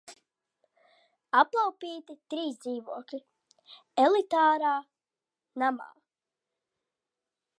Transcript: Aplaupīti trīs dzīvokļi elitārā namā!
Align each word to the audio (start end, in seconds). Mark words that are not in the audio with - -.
Aplaupīti 1.39 2.15
trīs 2.33 2.57
dzīvokļi 2.63 3.19
elitārā 4.05 4.73
namā! 5.65 5.89